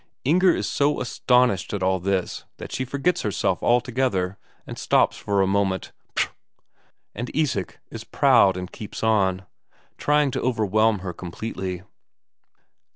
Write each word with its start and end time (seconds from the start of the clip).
Inger 0.25 0.49
is 0.55 0.67
so 0.67 0.99
astonished 0.99 1.75
at 1.75 1.83
all 1.83 1.99
this 1.99 2.43
that 2.57 2.71
she 2.71 2.85
forgets 2.85 3.21
herself 3.21 3.61
altogether, 3.61 4.39
and 4.65 4.79
stops 4.79 5.15
for 5.15 5.43
a 5.43 5.45
moment 5.45 5.91
"Ptro!" 6.15 6.31
And 7.13 7.29
Isak 7.35 7.77
is 7.91 8.03
proud 8.03 8.57
and 8.57 8.71
keeps 8.71 9.03
on, 9.03 9.45
trying 9.99 10.31
to 10.31 10.41
overwhelm 10.41 11.01
her 11.05 11.13
completely. 11.13 11.83